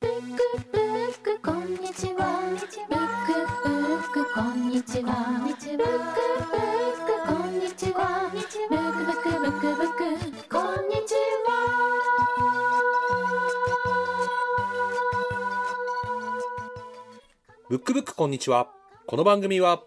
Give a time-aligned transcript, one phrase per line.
[0.00, 0.18] ブック
[0.72, 2.40] ブックこんにちは。
[2.48, 5.12] ブックブックこんにちは。
[5.44, 5.88] ブックブッ
[7.04, 8.30] クこんにちは。
[8.32, 11.14] ブックブックブックブックこんにち
[17.68, 18.68] ブックブックこんにちは。
[19.06, 19.82] この番組は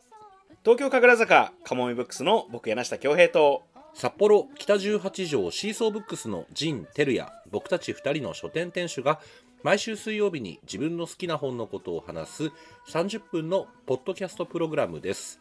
[0.63, 3.63] 東京神楽坂カモメブックスの僕柳下恭平と
[3.95, 9.19] 札幌北18条シーソーブックスの陣照也僕たち2人の書店店主が
[9.63, 12.51] 毎週水曜日に自分の好きな本のことを話す
[12.89, 15.39] 30分のポッドキャストプログラムです。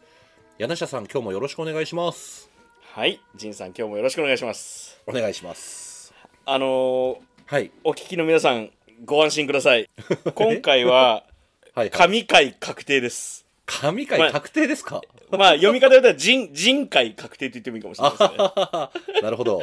[0.57, 2.49] 柳下さん今日もよろしくお願いします。
[2.93, 6.13] はい仁さん今日もよろしくお願いしますお願いします。
[6.45, 7.17] あのー
[7.47, 7.71] はい。
[7.83, 8.69] お聞きの皆さん
[9.03, 9.89] ご安心ください
[10.35, 11.25] 今回は
[11.75, 11.89] はい。
[11.89, 19.61] 神回確定です神回確定ですか、まあ読み方で言ったら人人回確定と言ってもいいかもしれないですね なるほど。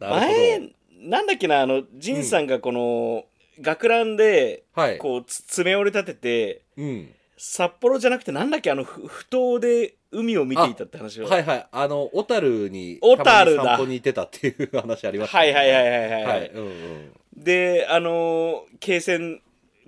[0.00, 0.62] 前
[0.98, 3.24] なんだっけなあの仁さんがこの、
[3.60, 4.64] 学ランで。
[4.74, 4.98] はい。
[4.98, 7.14] こうつ爪折り立ててうん。
[7.36, 8.70] 札幌じゃなくてなんだっけ？
[8.70, 11.66] あのふ埠頭で海を見ていたって話をはいはい。
[11.70, 15.52] あの、小樽に、小樽だ散歩に行ってたっていう話ありましたね。
[15.52, 16.50] はいはいはいはいはい、はい。
[16.50, 17.12] うんうん。
[17.36, 19.40] であのー継戦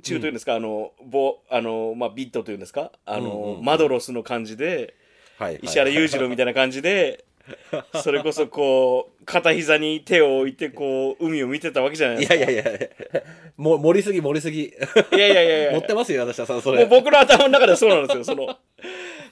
[0.02, 2.92] 中というんですか、あのボあのまあビットというんですか？
[3.04, 4.94] あの、うんうんマドロスの感じで
[5.38, 5.60] はい、はい。
[5.64, 7.24] 石原裕次郎みたいな感じで
[8.02, 12.34] それこそこう片膝に手を置いてこう海を見てたわけじゃないですか。
[12.34, 13.22] いやいやいや
[13.56, 14.64] も盛りすぎ盛りすぎ。
[14.64, 14.72] い
[15.12, 15.72] やいやいやいや。
[15.76, 16.86] 持ってますよ、私はさん、そもうれ。
[16.86, 18.24] 僕の頭の中でそうなんですよ。
[18.24, 18.58] その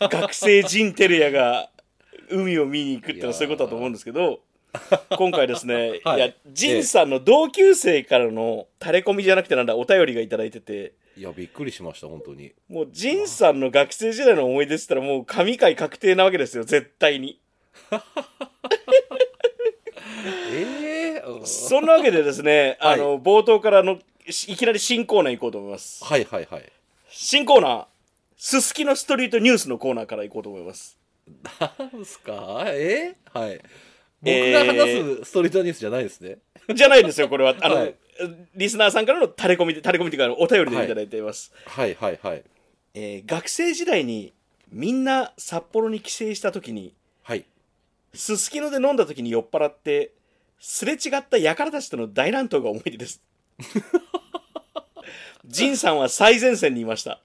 [0.00, 1.70] 学生陣照也が
[2.30, 4.40] 海を見に行くっていうのはそういうことだと思うんですけど
[5.16, 6.16] 今回ですね、 はい。
[6.18, 10.92] い、や陣さんの同級生からのタレコミじゃなくてなんだお便りがいただいてて。
[11.16, 12.52] いや、びっくりしました、本当に。
[12.68, 17.40] もう陣さんの学生時代の思い出って言ったらもう神回確定なわけですよ絶対に
[20.52, 26.72] ええー、そんなわけでですね、はいあの冒頭からのいきなり新コーナー行こうと思いますはいはいはい。
[27.08, 27.86] 新コーナー
[28.36, 30.98] すすきのストリートニュースのコーナーから行こうと思います
[31.60, 32.64] なんすか？
[32.66, 33.16] え？
[33.34, 33.60] ー、はい。
[34.20, 36.38] 僕が話すストリートニュースじゃないですね。
[36.74, 37.94] じゃないですよこれはあの、はい
[38.56, 42.42] リスナーさんからのタレコミでタレコミというかお便りでいただいています、はいはいはい。
[42.94, 44.32] えー学生時代に
[44.72, 47.44] みんな札幌に帰省した時にはい。
[48.14, 50.12] すすきので飲んだ時に酔っ払って
[50.58, 53.22] すれ違った輩たちとの大乱闘が思い出です。
[55.44, 57.20] 仁さんは最前線にいました。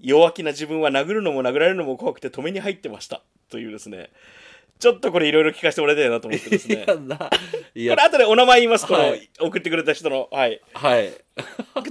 [0.00, 3.22] 弱気な自分は殴るのも殴られるのも怖くて止めに入ってました。
[3.48, 4.10] というですね。
[4.78, 6.82] ちょっとこれいろいろ聞かせてもらいたいなと思ってですね。
[6.84, 7.30] いや、な、
[7.76, 7.94] いや。
[7.94, 9.30] これ、後でお名前言います、この、はい。
[9.38, 10.28] 送ってくれた人の。
[10.32, 10.60] はい。
[10.74, 11.12] はい。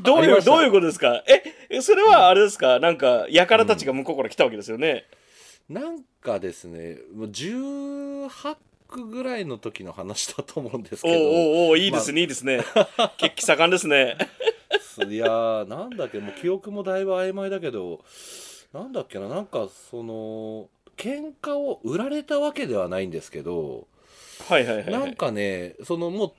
[0.01, 0.51] どういう、ありました。
[0.51, 1.23] どういうことですか？
[1.25, 2.79] え、えそれはあれですか？
[2.79, 5.05] なんか、やからたちが向こうから来たわけですよね。
[5.69, 8.57] なんかですね、もう18
[8.87, 11.13] 区ぐらいの時の話だと思うんですけど。
[11.13, 12.61] おうおいいですね、いいですね。
[13.17, 14.17] 血気盛んですね。
[15.09, 18.03] いやーなんだっけもう記憶もだいぶ曖昧だけど
[18.73, 23.87] なんだっけななんかその喧嘩を売られたわけではないんですけど、
[24.47, 24.93] はいはいはいはい。
[24.93, 26.31] なんかねそのもう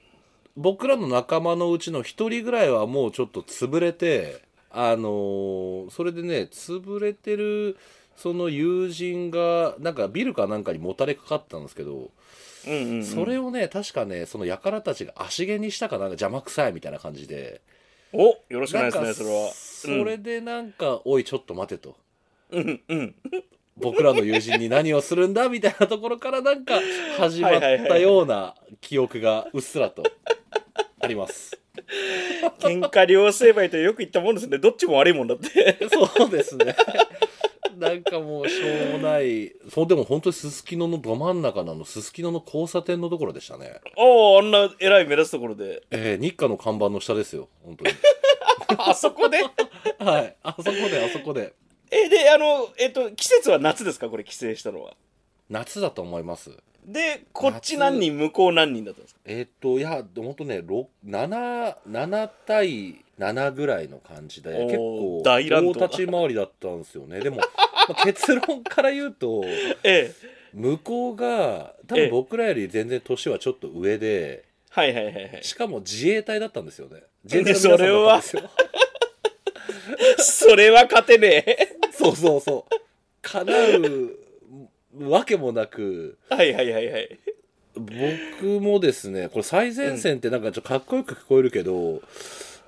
[0.57, 7.79] 僕らの仲間のうちの一人ぐらいはもうちょっと潰れてあのーそれでね潰れてる
[8.17, 12.11] その友人がなんかビルかなんかにもたれかかったんですけど、
[12.67, 17.61] うんうんうん、それをね確かねその輩たちが足毛にしたかなんか邪魔くさいみたいな感じで。
[18.13, 19.51] およろしくないですね、それは。
[19.55, 21.97] それでなんか、おいちょっと待てと
[22.51, 23.15] うん、うん。
[23.79, 26.75] 僕らの友人に何をするんだみたいなところからなんか
[27.17, 30.03] 始まったような記憶がうっすらと
[31.01, 31.59] あります
[32.61, 34.59] 喧嘩両成敗とよく言ったもんですね。
[34.59, 35.79] どっちも悪いもんだって。
[35.91, 36.77] そうですね
[37.95, 43.81] なんかもうしょうもないそうでも本当にすすきののど真ん中のあのすすきのの交差点のところでしたね。
[43.97, 45.83] おお、あんな偉い目立つところで。
[45.91, 47.91] えー、日課の看板の下ですよ本当に。
[48.79, 49.39] あそこで？
[49.99, 51.53] はいあそこであそこで。
[51.91, 54.95] え、で、あの、えっと、季節は夏ですかこれ、帰省したのは？
[55.51, 56.51] 夏だと思います。
[56.87, 59.21] で、こっち何人、向こう何人だったんですか？
[59.27, 67.21] えーっといやほんとねろ7 7対7ぐらいの感じで結構大立ち回りだったんですよね。
[67.21, 67.72] でも、ま あ
[68.05, 69.43] 結論から言うと
[69.85, 70.15] ええ。
[70.55, 75.39] 向こうが多ええ分僕らより全然年はちょっと上ではいはいはいはい。
[75.43, 78.51] しかも自衛隊だったんですよね自衛ね隊の皆さんだったんですよ
[80.51, 81.69] それは勝てねえ。
[81.93, 82.75] そうそうそう
[83.23, 87.19] 叶うわけもなくはいはいはいはい。
[87.75, 92.03] 僕もですねこれ最前線ってなんかちょっとかっこよく聞こえるけど、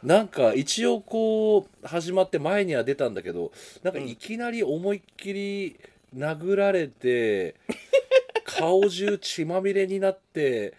[0.04, 3.52] なんか一応こう始まって前には出たんだけど
[3.82, 5.80] なんかいきなり思いっきり
[6.14, 7.56] 殴られて、
[8.44, 10.74] 顔中血まみれになって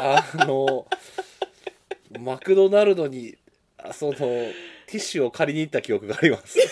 [0.00, 0.86] あの
[2.20, 3.36] マクドナルドに
[3.92, 4.52] そのティ
[4.94, 6.58] ッシュを借りに行った記憶があります。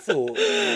[0.00, 0.28] そう。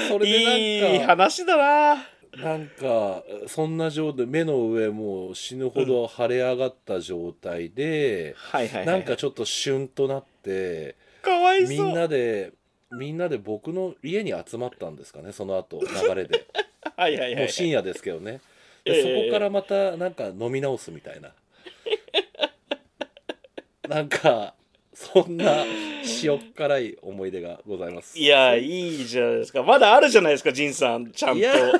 [0.08, 2.11] それいいでなんか話だな
[2.42, 8.86] なんかそんな状態目の上もう死ぬほど腫れ上がった状態で、はいはいはい。
[8.86, 11.86] なんかちょっと旬となってかわいそう。
[11.86, 12.52] みんなで
[12.90, 16.46] みんなで僕の家に集まったんですかねその後流れで。
[16.96, 18.40] はいはいはいもう深夜ですけどね。
[18.84, 21.32] ええでそこからまたなんか飲み直すみたいな。
[23.88, 24.54] なんか
[24.94, 25.64] そんな
[26.22, 28.18] 塩っ辛い思い出がございます。
[28.18, 29.62] いやいいじゃないですか。
[29.62, 31.10] まだあるじゃないですか仁さん。
[31.12, 31.38] ちゃんと。
[31.38, 31.70] いやいやい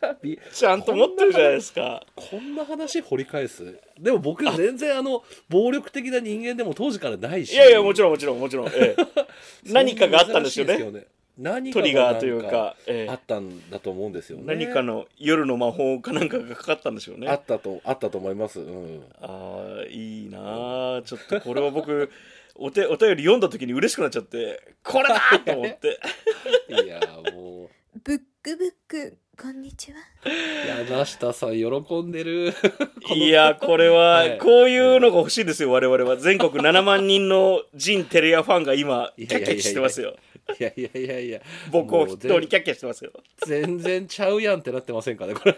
[0.00, 2.02] やびちゃんと持ってるじゃないですか。
[2.16, 3.78] こんな話掘り返す？
[4.00, 7.52] でも僕全然あの暴力的な人間でも当時からないし。
[7.52, 8.96] いやいやもちろんもちろんもちろん、ええ、
[9.70, 11.06] 何かがあったんですよね。
[11.38, 13.10] 何トリガーというか、ええ。
[13.10, 14.44] あったんだと思うんですよね。
[14.46, 17.28] 何かの夜の魔法かなんかがかかったんでしょうね。
[17.28, 18.58] あったとあったと思います。
[18.58, 19.04] うん。
[19.20, 22.10] ああいいなあちょっとこれは僕
[22.60, 26.00] お手お便り読んだ時に嬉しくなっちゃってこれだと思って。
[26.84, 27.00] いや
[27.32, 27.70] も
[28.02, 29.98] ブックブックこんにちは。
[30.24, 32.52] う柳下さん喜んでる。
[33.14, 34.38] いやこれは、はい。
[34.38, 36.16] こういうのが欲しいですよ我々は。
[36.16, 40.16] 全国7万人のジンテレアファンが今キャッキャキしてますよ
[40.58, 41.40] いやいやいやいや。
[41.70, 43.12] 僕を筆頭にキャッキャしてますよ。
[43.46, 45.56] 全然ちゃうやんってなってませんかねこれ。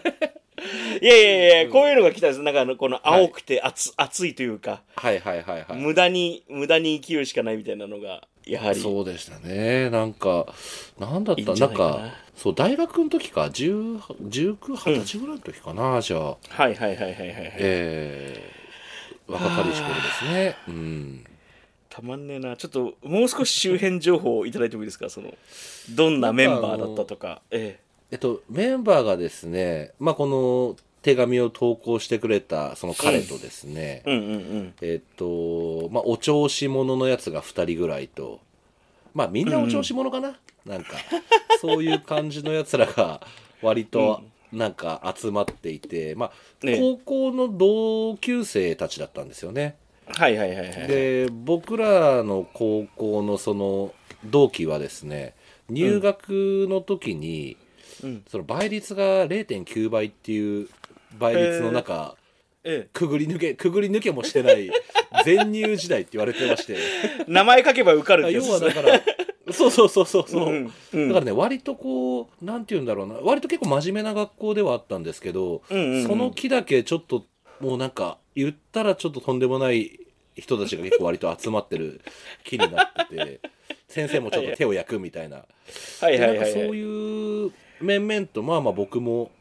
[1.01, 2.41] いやいやいやこういうのが来たんです。
[2.41, 5.79] なんかあのこの青くて熱,、熱いというかはいはいはいはい。
[5.79, 8.79] 無駄に無駄に生きるしかないみたいなのがやはり。
[8.79, 9.89] そうでしたね。
[9.89, 10.53] なんか
[10.99, 11.53] なんだった？
[11.55, 16.21] なんかそう大学の時か10 19、20歳ぐらいの時かな、じゃあ。
[16.29, 17.51] はいはいはいはいはいはい。
[17.57, 20.55] えー、若かりし頃ですね。
[20.67, 21.25] うん
[21.91, 22.55] たまんねえな。
[22.55, 25.09] ちょっともう少し周辺情報をいただいてもいいですか？
[25.09, 25.33] その
[25.89, 27.41] どんなメンバーだったとか。
[27.51, 27.79] え
[28.11, 28.15] え。
[28.15, 34.73] っとメンバーがですねまあこの手紙を投稿してくれたその彼とですね、えうんうんうん。
[34.81, 38.39] えっとまあお調子者のやつが2人ぐらいと
[39.13, 40.91] まあみんなお調子者かな、なんか
[41.59, 43.19] そういう感じのやつらが
[43.61, 44.21] 割と
[44.53, 49.75] なんか集まっていて、まあね高校の同級生たちだったんですよね。
[50.07, 53.93] はいはいはいはいで僕らの高校のその
[54.25, 55.35] 同期はですね
[55.69, 57.57] 入学の時に、
[58.03, 58.23] うん。
[58.27, 60.67] その倍率が0.9倍っていう
[61.17, 62.15] 倍率の中、
[62.63, 64.69] えくぐり抜けくぐり抜けもしてない
[65.25, 66.73] 全入時代って言われてまして。
[66.73, 66.77] え
[67.27, 69.01] 名前書けば受かるってや要つはだから
[69.51, 71.07] そうそうそうそうそう、うんうん。
[71.09, 73.15] だからね割とこうなんて言うんだろうな。
[73.15, 76.07] 割と結構真面目な学校ではあったんですけど、うんうんうん。
[76.07, 77.25] その木だけちょっと
[77.59, 79.99] もうなんか言ったらちょっととんでもない
[80.35, 82.01] 人たちが結構割と集まってる
[82.43, 83.41] 木になってて
[83.87, 85.45] 先生もちょっと手を焼くみたいな。
[85.99, 86.39] はいではいはいはい。
[86.39, 87.51] なんかそういう
[87.81, 89.31] 面々とまあまあ僕も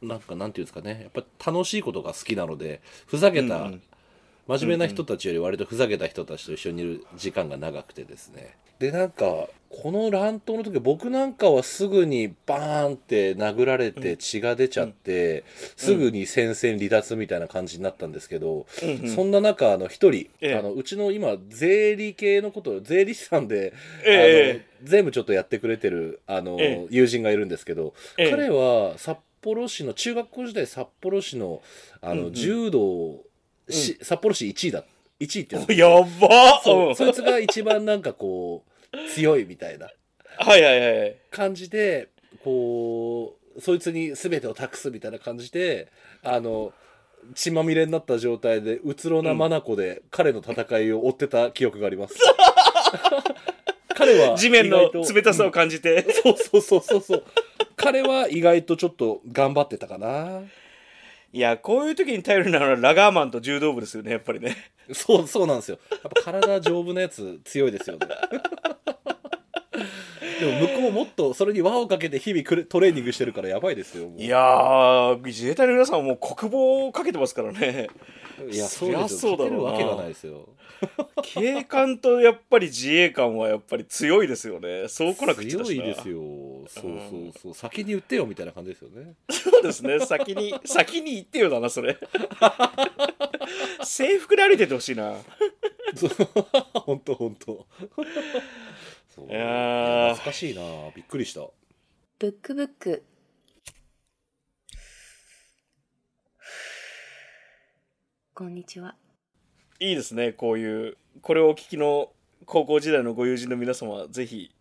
[0.00, 1.10] なんかなんていうんですかね。
[1.14, 3.70] やっぱ楽しいことが好きなのでふざけた、
[4.46, 8.56] 真面目な人たちより割とふざけた人たちと一緒にいる時間が長くてですね。
[8.78, 15.44] でなんかこの乱闘の時僕なんかはすぐにバーンって殴られて血が出ちゃって、
[15.76, 18.90] すぐに戦線離脱みたいな感じになったんですけど、うん。
[18.90, 19.08] うん。
[19.08, 20.54] そんな中あの一人、ええ。
[20.56, 23.72] あのうちの今税理系のこと税理士さんで、
[24.04, 24.64] ええ。
[24.82, 26.86] あの全部ちょっとやってくれてるあの、ええ。
[26.90, 28.30] 友人がいるんですけど、ええ。
[28.30, 31.62] 彼は札幌市の中学校時代札幌市の
[32.02, 32.32] あの、うんうん。
[32.34, 33.24] 柔道
[33.68, 34.84] し、札幌市1位だ
[35.20, 36.96] 1位ってやつやばそう、うん。
[36.96, 39.88] そいつが一番なんかこう強いみたいな。
[40.38, 42.08] はいはいはい感じで
[42.42, 45.92] こうそいつに全てを託すみたいな感じで
[46.22, 46.72] あの
[47.34, 52.14] 血まみれになった状態でうつろな眼で彼の戦いを追ってた記憶があります、
[53.94, 57.24] 彼は地面の意外と冷たさを感じて、そうそうそうそうそう。
[57.76, 60.42] 彼は意外とちょっと頑張ってたかな
[61.34, 64.54] いやこういう時に頼るならラガーマンと柔道部ですよねやっぱりね。
[64.92, 65.78] そうそうなんですよ。
[65.90, 68.06] やっぱ体丈夫なやつ強いですよね。
[70.42, 77.88] でも向こうもっとそれに輪をかけて日々トレーニングしてるからやばいですよいやー自衛隊の皆さんはもう国防をかけてますからね。
[78.50, 80.48] いや そりゃそうだろうわけがないですよ。
[81.22, 84.88] 警官とやっぱり自衛官はやっぱり強いですよね。
[84.88, 86.18] そう来なくちゃ強いですよ。
[86.66, 87.54] そうそうそう。
[87.54, 89.14] 先に言ってよみたいな感じですよね。
[89.30, 90.00] そうですね。
[90.00, 91.96] 先に 先に言ってよだなそれ。
[93.84, 95.14] 制服で歩いててほしいな。
[96.74, 97.66] 本当本当
[99.22, 99.30] そう。
[99.30, 100.14] いやー。
[100.14, 100.62] 懐かしいな。
[100.94, 101.40] びっくりした。
[102.18, 103.04] ブックブック。
[108.34, 108.96] こんにちは。
[109.78, 110.96] いいですねこういう。
[111.20, 112.10] これをお聞きの
[112.46, 114.54] 高校時代のご友人の皆様ぜひ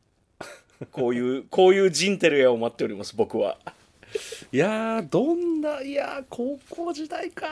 [0.91, 3.57] こういう こういうジンテルヤを待っております僕は。
[4.51, 7.47] いやーどんないやー高校時代か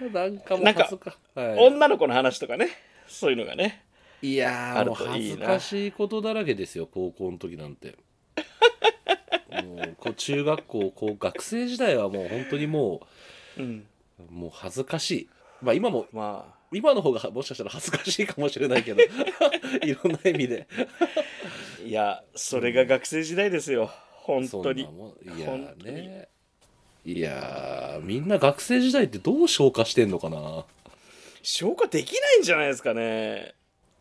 [0.00, 0.12] ー。
[0.12, 1.58] なんかもうなんか恥ずかはい。
[1.58, 2.70] 女の子の話とかね。
[3.06, 3.83] そういうのがね
[4.24, 7.94] いやもう恥ずかしいことだらけですよ高校の時なんて。
[9.62, 13.06] もうこう中学校こう学生時代はもう本当にも
[13.58, 13.86] うん。
[14.30, 15.28] うもう恥ずかしい。
[15.60, 16.54] まあ今もまあ。
[16.72, 19.02] 今の方がもしかしたら恥ずかしいかもしれないけど
[19.84, 20.66] いろんな意味で。
[21.84, 23.90] いやそれが学生時代ですよ。
[24.40, 24.88] ん当に。
[25.36, 25.54] いや
[25.84, 26.28] ね。
[27.04, 30.64] いやーみんな学生時代ってどう消化してんのかな。
[31.42, 33.54] 消化できないんじゃないですかね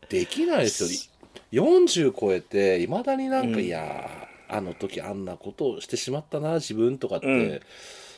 [0.10, 1.10] できないです
[1.52, 1.64] よ。
[1.64, 7.40] 40超えていまだになんか、うんいやーあの時あんなことをしてしまったな自分とかっうん。
[7.50, 7.62] て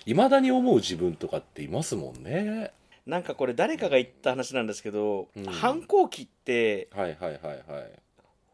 [0.05, 2.71] いま、未だに思う自分とかっていますもんね。
[3.05, 5.45] なんかこれ誰かが言った話なんですけど、うん。
[5.45, 7.91] 反抗期ってはいはいはいはい。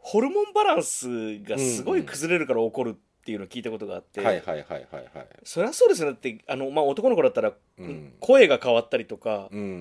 [0.01, 2.99] ホルモンバランスがすごい崩れるから起こるって
[3.31, 5.27] いうのを聞いたことがあって、はいはいはいはいはい。
[5.43, 8.13] そりゃそうですだってあの、まあ、男の子だったら、うん。
[8.19, 9.73] 声が変わったりとか、うんうんうんう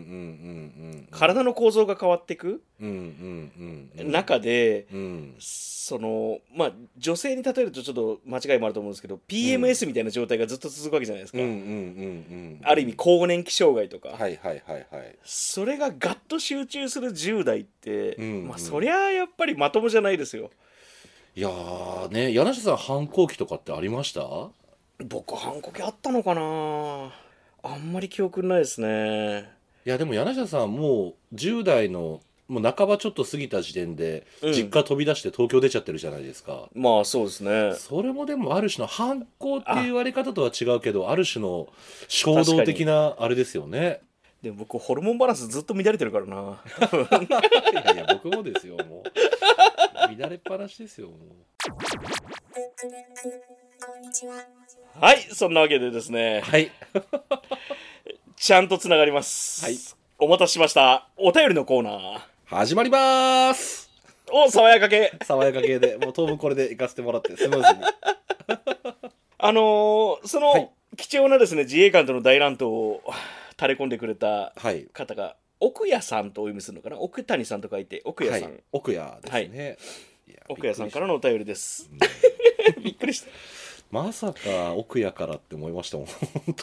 [0.96, 5.34] ん体の構造が変わっていくうんうん中で、うん。
[5.38, 11.38] そのまあ女性に例えるとちょっと間違いもあると思うんですけど PMS みたいな状態がずっと続くわけじゃないですか、
[12.70, 15.16] ある意味更年期障害とか、はいはいはいはい。
[15.24, 18.48] それがガッと集中する10代って、うん。
[18.48, 20.50] まあそりゃやっぱりまともじゃないですよ
[21.40, 24.20] いやーね柳下さん反抗期とかってありました？
[25.02, 27.10] 僕反抗期あったのかな。
[27.62, 29.50] あんまり記憶ないですね。
[29.86, 34.52] いやでも柳下さんもう10代のもう半ばちょっと過ぎた時点でうん。
[34.52, 37.72] 実家飛び出して東京出ちゃってるじゃないですか、まあそうですね。
[37.74, 41.16] それもでもある種の反抗っていう言われ方とは違うけどあ。
[41.16, 41.68] る種の
[42.08, 44.02] 衝動的なあれですよね。
[44.42, 46.36] でも僕ホルモンバランスずっと乱れてるからな。
[47.72, 49.10] いやいや僕もですよもう
[50.18, 51.16] 乱れっぱなしですよも
[55.00, 55.14] は。
[55.14, 56.42] いそんなわけでですね。
[56.46, 56.70] うはい。
[58.36, 59.64] ちゃんとつながります。
[59.64, 59.76] はい。
[60.18, 61.08] お待たせしました。
[61.16, 62.20] お便りのコーナー。
[62.46, 63.90] 始まります。
[64.32, 65.12] お爽やか系。
[65.24, 67.84] 爽やか系でもう当分これで行かせてもらってスムーズに。
[69.38, 70.70] あのーその、はい。
[70.96, 73.02] 貴重なですね自衛官との大乱闘を
[73.58, 74.84] 垂れ込んでくれたはい。
[74.92, 76.98] 方が奥谷さんとお読みするのかな？
[76.98, 79.76] 奥谷さんと書いて奥谷さん、はい、奥谷ですね、
[80.26, 80.32] い。
[80.32, 81.90] や奥谷さんからのお便りです。
[82.82, 83.26] びっくりした。
[83.30, 83.32] た。
[83.90, 86.06] まさか奥谷からって思いましたもん。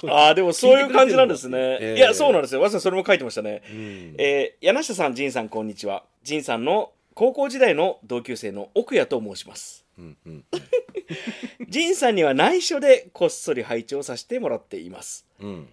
[0.10, 1.98] ああでもそういう感じなんですね、ええ。
[1.98, 2.62] いやそうなんですよ。
[2.62, 4.16] まさにそれも書いてましたね、うん。
[4.18, 6.04] えー柳下さん仁さんこんにちは。
[6.24, 9.86] 仁さんの高校時代の同級生の奥谷と申します。
[9.98, 10.46] うんうん。
[11.68, 15.28] 仁さんには内緒でこっそり拝聴させてもらっています。
[15.40, 15.70] うん。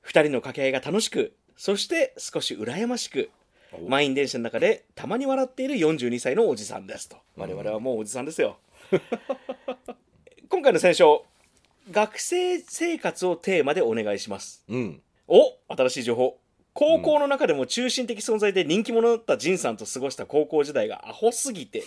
[0.00, 3.30] 二人の掛け合いが楽しくそして少し羨ましく
[3.72, 3.88] お。
[3.88, 7.18] 満員電車の中でたまに笑っている42歳のおじさんですと。
[7.36, 8.58] 我々はもうおじさんですよ、
[10.50, 11.24] 今回の選書
[11.92, 14.64] 学生生活をテーマでお願いします。
[14.66, 15.02] うん。
[15.28, 16.36] お新しい情報。
[16.74, 21.84] 高校の中でも中心的存在で人気者だった仁さんと過ごした高校時代がアホすぎて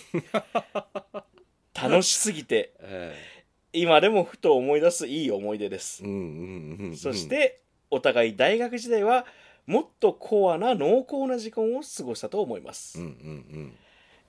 [1.78, 3.14] 楽しすぎてえ
[3.74, 6.02] 今でもふと思い出すいい思い出です。
[6.02, 6.96] えうんうんうんうん。
[6.96, 9.26] そしてお互い大学時代は
[9.66, 13.74] もっとコアな濃厚な時間を過ごしたと思います、うんうん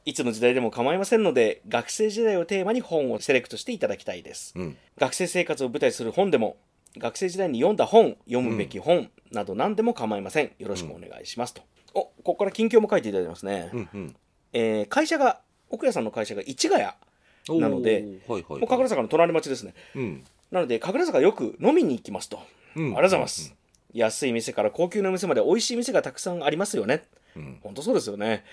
[0.06, 4.54] いつの時代でも構いませんので学生時代をテーマに本をセレクトしていただきたいです。
[4.56, 4.62] うん。
[4.62, 6.56] うん学生生活を舞台にする本でも
[6.98, 10.52] 学生時代に読んだ本読むべき本など何でも構いません。
[10.60, 11.62] よろしくお願いしますと、
[11.94, 14.16] おここから近況も書いていただいてますね、うんうん。
[14.54, 18.60] えー会社が奥谷さんの会社が市ヶ谷なのではいはい。
[18.62, 19.74] もう神楽坂の隣町ですね。
[19.94, 20.24] うん。
[20.52, 22.40] なので神楽坂よく飲みに行きますと、
[22.78, 22.84] うん。
[22.84, 23.54] ありがとうございます、
[23.98, 27.06] 安い店から高級な店まで美味しい店がたくさんありますよね。
[27.36, 27.60] うん。
[27.64, 28.44] 本当そうですよね、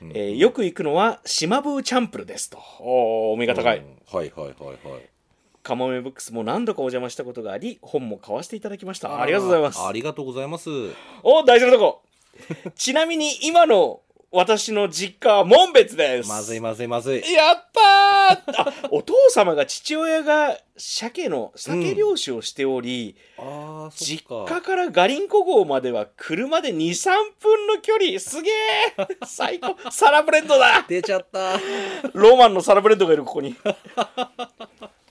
[0.00, 2.58] うんうんえーよく行くのは島風チャンプルですと。
[2.80, 3.84] おーお目が高い、うん
[4.16, 5.02] はいはいはいはい。
[5.62, 9.20] カモメブックスも何度かお邪魔したことがあり本も買わせていただきました。
[9.20, 9.80] ありがとうございます。
[9.80, 10.70] ありがとうございます。
[11.22, 12.02] お大事なとこ。
[12.74, 14.00] ちなみに今の
[14.34, 16.28] 私の実家は門別です。
[16.28, 17.20] まずいまずいまずい。
[17.32, 18.62] やったー。
[18.62, 27.10] あお父様が父親が鮭の鮭漁師をしており、ああそっ実か家からガリンコ号までは車で23
[27.40, 28.18] 分の距離。
[28.18, 28.54] すげえ
[29.26, 29.76] 最高。
[29.90, 30.82] サラブレッドだ。
[30.88, 31.60] 出ちゃった。
[32.14, 33.54] ロマンのサラブレッドがいるここに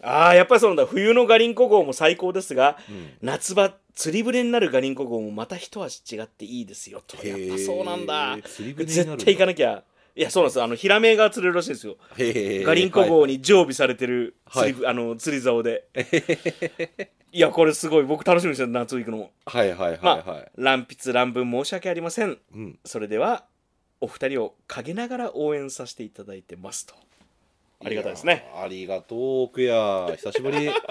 [0.03, 0.85] ああやっぱりそうなんだ。
[0.85, 3.09] 冬のガリンコ号も最高ですが、ん。
[3.21, 7.15] 夏場釣り船になるガリンコ号もまた一味違っていいですよと。
[7.25, 8.37] やっぱそうなんだ。
[8.41, 9.83] 絶対行かなきゃ。
[10.15, 10.61] いやそうなんです。
[10.61, 11.97] あのヒラメが釣れるらしいんですよ。
[12.65, 15.85] ガリンコ号に常備されてる釣り,、はあの釣り竿で。
[17.33, 19.31] いやこれすごい僕楽しみにしてる夏行くのも。
[19.45, 22.37] はいはいはいまあはい、乱筆乱文申し訳ありません。
[22.53, 22.79] うん。
[22.83, 23.45] それでは
[24.01, 26.95] お二人を陰ながら応援させていただいてますと
[27.83, 28.47] ありがたいですね。
[28.55, 30.69] やありがとう奥谷久しぶり。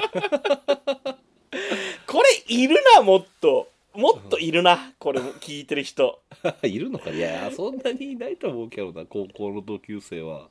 [2.07, 3.69] これいるなもっと。
[3.93, 6.21] もっといるなこれ聞いてる人。
[6.63, 10.49] いるのかいやそんなにいないと思うけどな高校の同級生は。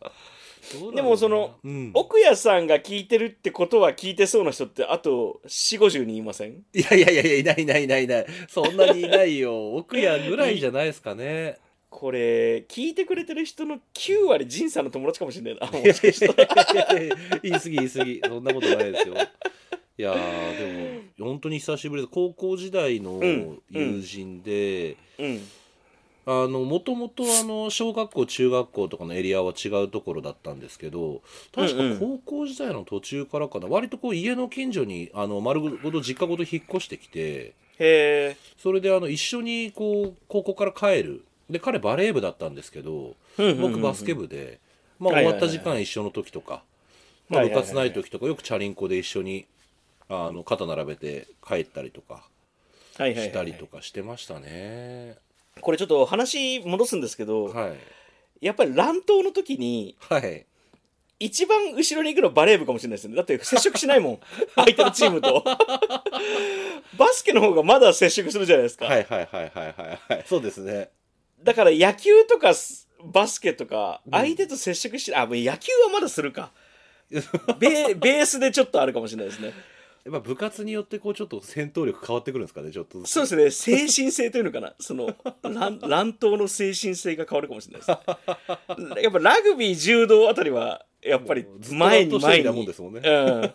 [0.93, 6.65] でもそのうん、奥谷さんが聞いてるってことは聞いてそうな人ってあと4 5 0人いません？
[6.74, 8.25] いやいやいやいやいないいないいないいない。
[8.50, 9.74] そんなにいないよ。
[9.75, 11.58] 奥谷ぐらいじゃないですかね
[11.89, 19.15] これ聞いてくれてる人の9割仁さんの友達かもしれないな言い過ぎ言い過ぎそんなことないですよ。
[19.98, 20.58] いやー
[21.17, 25.41] でも本当に久しぶりで高校時代のん友人で、うん。
[26.25, 31.22] あのもともとあの小学校中学校とかのエリアは違うところだったんですけど
[31.55, 37.55] 確か高校時代の途中からかな、割とこう家の近所にあの丸ごと実家ごと引っ越してきて
[38.62, 43.15] それであの一緒にこう高校から帰るで彼バレー部だったんですけど
[43.59, 44.59] 僕バスケ部で、
[44.99, 46.63] まあ、終わった時間一緒の時とか、
[47.27, 49.47] まあ、部活ない時とかよくチャリンコで一緒に
[50.09, 52.23] あの肩並べて帰ったりとか
[52.97, 55.15] したりとかしてましたね。
[55.61, 57.67] これちょっと話戻すんですけど、は
[58.41, 60.45] い、やっぱり乱闘の時にはい。
[61.21, 63.17] 一番後ろに行くのバレー部かもしれないですよね。
[63.17, 64.19] だって接触しないもん。
[64.55, 65.43] 相手のチームと。
[66.97, 70.25] バスケの方がまだ接触するじゃないですか、はいはいはいはいはいはい。
[70.25, 70.89] そうですね
[71.43, 76.51] だから野球とかスバスケとか相手と接触しあもう野球はまだするか。
[77.58, 79.53] ベベースでちょっとあるかもしれないですね。
[80.05, 83.88] やっぱ部活によってこうちょっと戦闘力変わってくるんですかねちょっとそうですね。
[83.88, 84.74] 精神性というのかな。
[84.79, 88.96] その乱 乱闘の精神性が変わるかもしれないです。
[88.96, 93.01] ねやっぱラグビー柔道あたりはやっぱり前に前にですもんね。
[93.03, 93.53] うん。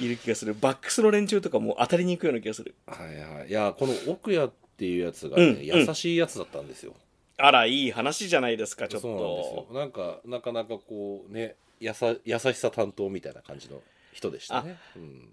[0.00, 0.54] いる気がする。
[0.54, 2.74] バックスの連中とかも当たりに行くような気がする。
[2.86, 3.48] はいはい。
[3.48, 4.50] いやこの奥谷
[4.82, 6.94] っていうやつがね、うん優しいやつだったんですよ。
[7.38, 9.66] あらいい話じゃないですかちょっそうなんですよ。
[9.68, 13.80] となんかなかなかこうねやさ優しさ担当みたいな感じの
[14.12, 15.28] 人でしたね、うん、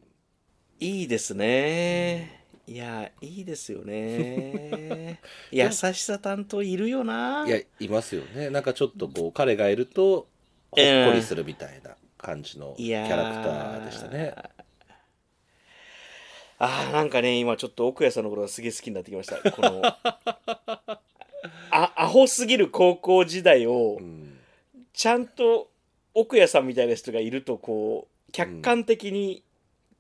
[0.80, 2.46] いいですね。
[2.68, 5.20] いやいいですよね。
[5.52, 7.46] 優しさ担当いるよな。
[7.48, 8.52] いやいますよね。
[8.52, 10.28] なんかちょっとこう彼がいると
[10.70, 14.36] ほっこりするみたいな感じのキいやャラクターでしたね
[16.60, 19.52] あなんかね今ちょっと奥谷さんのことがすげえ好きになってきました。
[19.52, 19.82] この
[21.72, 24.38] あアホすぎる高校時代をうん
[24.94, 25.70] ちゃんと
[26.14, 29.42] 奥谷さんみたいな人がいるとこう客観的に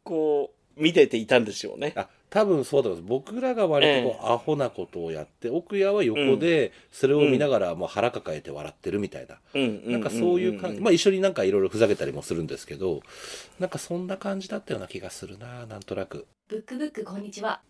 [0.04, 3.10] こう見てていたんでしょうね、あ多分そうだと思います。
[3.10, 9.82] 僕らが割とこう、アホなことをやって奥谷は横でそれを見ながらもう腹抱えて笑ってるみたいな、うん。
[9.86, 9.92] うん。
[9.92, 13.02] なんかそういう感じ、まあ一緒になんかいろいろふざけたりもするんですけど
[13.60, 16.28] なんかそんな感じだったような気がするななんとなく。
[16.48, 17.62] ブックブックこんにちは。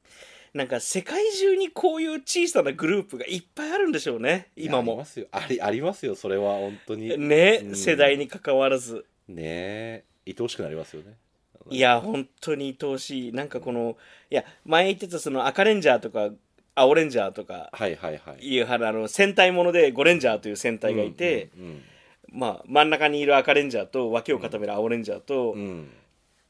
[0.54, 4.94] なんか世界中にこういう小さなグループがいっぱいあるんでしょうね今も。
[4.94, 5.28] ありますよ。
[5.32, 7.18] ありありますよそれは本当に。
[7.18, 7.76] ね、うん。
[7.76, 9.06] 世代に関わらず。
[9.28, 10.04] ねえ。
[10.28, 11.14] 愛おしくなりますよね
[11.70, 11.80] い。
[11.80, 13.32] や本当に愛おしい。
[13.34, 13.98] なんかこの
[14.30, 16.30] いや前言ってたその赤レンジャーとか
[16.76, 18.48] 青レンジャーとかはいはいはい。
[18.48, 21.82] いうあの戦隊ものでゴレンジャーという戦隊がいて、うんうん
[22.32, 25.62] まあ真ん中にいる赤レンジャーと脇を固める青レンジャーと、うん。
[25.62, 25.90] うん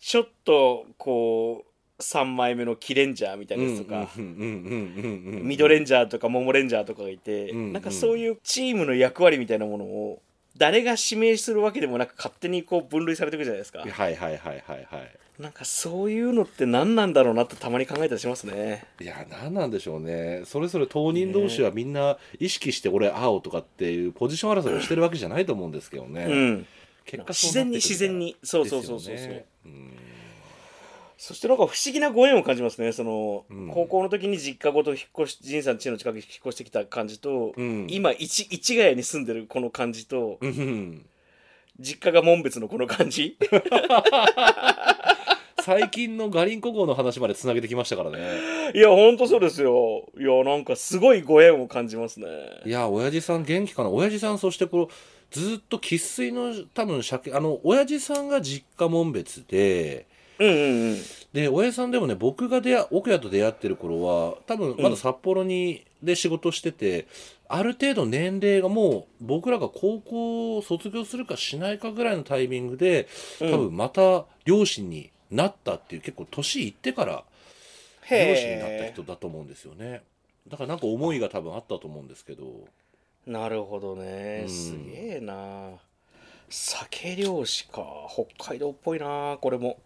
[0.01, 7.73] ちょっとこう3枚目のキレンジャーみたいなやつとか、うんうんうんうんうんうんミドレンジャーとかモモレンジャーとかがいて、うん。
[7.73, 10.21] なんかそういうチームの役割みたいなものを
[10.59, 13.79] 誰が指名するわけでもなく勝手にこう分類されていくじゃないですか。
[13.79, 14.87] はいはいはいはいはい。
[15.39, 18.83] なんかそういうのって何なんだろうなってたまに考えたりしますね。
[18.99, 20.43] いや何なんでしょうね。
[20.45, 26.67] それぞれ当人同士はみんな意識して俺青とかっていうポジション争いをしてるわけじゃないと思うんですけどね、うん。
[27.05, 28.35] 結果自然に自然に。
[28.43, 29.93] そうそうそうそうそう、うん
[31.21, 32.93] そしてなんか不思議なご縁を感じますね。
[32.93, 33.67] その、うん。
[33.67, 37.87] 高校の時に実家ごと引っ越し仁さん家の近くに引っ越してきた感じと、うん。
[37.89, 41.05] 今市市ヶ谷に住んでるこの感じと、うん。
[41.77, 43.37] 実家が門別のこの感じ？
[45.61, 48.71] 最近のガリンコ号の話までつなげてきましたからね。
[48.73, 50.05] いやほんとそうですよ。
[50.17, 52.27] いやなんかすごいご縁を感じますね。
[52.65, 53.89] いや親父さん元気かな？
[53.89, 60.97] 親父さんそしてこうずっと生粋の多分鮭あの親父さんが実家門別でうんうんうん
[61.33, 67.07] で親父さんでもね僕が出会奥谷と出会ってる頃は多分まだ札幌に、で仕事してて
[67.47, 73.07] ある程度年齢がもう僕らが高校を卒業するかしないかぐらいのタイミングで
[73.41, 73.51] うん。
[73.51, 77.23] 多分また両親になったっていう結構年いってから
[78.09, 80.01] 両親になったへ人だと思うんですよね。
[80.47, 82.43] だからなんか思いが多分あったと思うんですけど。
[83.27, 84.41] えなるほどね。
[84.43, 84.49] うん。
[84.49, 85.73] すげえな
[86.49, 87.83] 酒漁師か。
[88.09, 89.79] 北海道っぽいなこれも。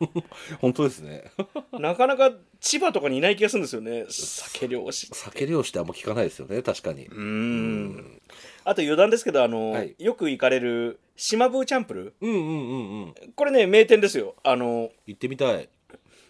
[0.60, 1.30] 本当ですね。
[1.78, 4.06] なかなか千葉とかにいない気がするんですよね。
[4.08, 6.62] 酒漁師酒漁師ってあんま聞かないですよね。
[6.62, 7.06] 確かに。
[7.06, 8.20] うーん。
[8.64, 9.94] あと余談ですけどあの、はい。
[9.98, 12.14] よく行かれる島風チャンプル？
[12.20, 13.02] うんうんうん。
[13.02, 14.34] うんこれね名店ですよ。
[14.42, 15.68] あの行ってみたい。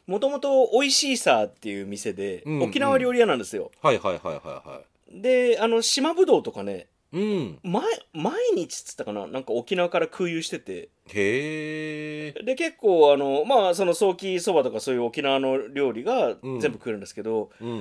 [0.07, 3.71] もともと美味しいさっていう店で、うん沖縄料理屋なんですよ。
[3.83, 7.59] はいはいはいはいはで、あの、島ぶどうとかね、いうん。
[7.63, 9.27] 前、毎日っつったかな？
[9.27, 10.91] なんか沖縄から空輸してて。
[11.07, 12.43] へえ。
[12.45, 16.61] で、結構、あの、まあ、その早期そばとかそういう沖縄の料理がうん。
[16.61, 17.77] 全部来るんですけど、うんうん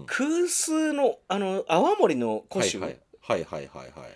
[0.00, 0.04] うん。
[0.06, 2.98] 空数の、あの、泡盛の古酒、はい。
[3.20, 4.10] はいはいはいはい。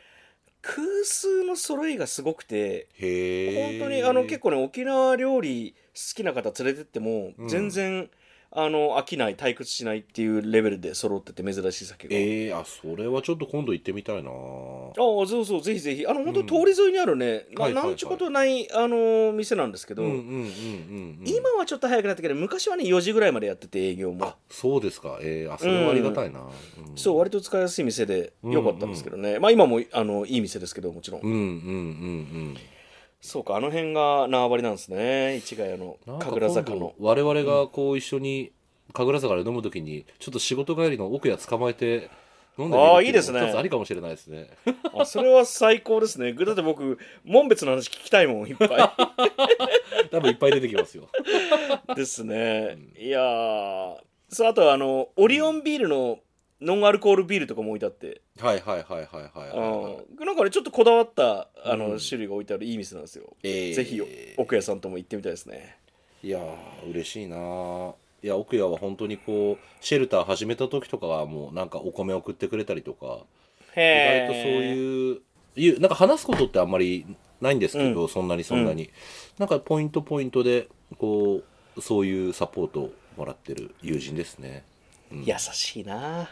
[0.63, 3.79] 空数の揃いがすごくて、へえ。
[3.79, 7.49] 本当にあの結構ね沖縄料理好きな方連れてってもうん。
[7.49, 8.11] 全然、
[8.53, 14.31] あの飽きない退屈しないっていうレベルで揃ってて珍しい酒が、ええあそれはちょっと今度行ってみたいな。
[14.31, 16.47] ああそうそうぜひぜひあの本当うん。
[16.47, 17.85] 通り沿いにあるね、なはいはいはい。
[17.87, 21.23] なんちゅうことないあの店なんですけど、うんうんうんうんうん。
[21.25, 24.25] 今はちょっと早くなったけど昔はね4時ぐらいまでやってて営業も。
[24.25, 25.19] あそうですか。
[25.23, 26.97] ええあそれはありがたいな、うん。
[26.97, 32.57] そう割と使いやすい店で良かったんですけどね、まあ今もあのいい店ですけどもちろん、うんうんうん
[33.21, 38.53] そうかあの辺が縄張りなんですね市ヶ谷の神楽坂の我々がこう一緒に
[38.93, 42.11] 神楽坂で飲むときにちょっと仕事帰りの奥や捕まえて
[42.59, 44.49] 飲んでみるあーっていいですね一つありかもしれないですね
[44.99, 46.33] あそれは最高ですね。
[46.33, 48.95] だって僕、門別の話聞きたいもん、いっぱ
[50.11, 51.09] 多分いっぱい出てきますよ
[51.93, 51.95] い。
[51.95, 52.77] ですね。
[52.99, 53.97] いやー。
[54.29, 56.19] そう、あとはあの、オリオンビールの
[56.61, 60.17] ノンアルコールビールとかも置いてあって、はいはいはいはいはいはいはい。
[60.19, 60.27] うん。
[60.27, 61.99] なんかね、ちょっとこだわったあの、うん。
[61.99, 63.35] 種類が置いてあるいい店なんですよ。
[63.43, 63.75] えー。
[63.75, 64.01] ぜひ、
[64.37, 65.77] 奥屋さんとも行ってみたいですね。
[66.23, 67.95] いやー嬉しいなー。
[68.23, 73.21] いや奥屋は本当にこうシェルター始めた時とかはもうなんかお米送ってくれたりとか。
[73.75, 74.65] 意へ外とそうう。
[74.65, 75.21] いう
[75.57, 77.07] いうなんか話すことってあんまり
[77.41, 78.91] ないんですけど、そんなにそんなに、
[79.39, 80.69] なんかポイントポイントで
[80.99, 81.43] こ
[81.77, 84.65] うそういうサポートをもらってる友人ですね。
[85.11, 86.29] 優しいな